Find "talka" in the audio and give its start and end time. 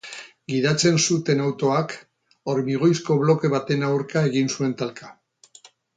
4.81-5.15